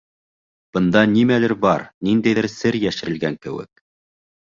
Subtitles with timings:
[0.77, 3.89] Бында нимәлер бар, ниндәйҙер сер йәшерелгән кеүек.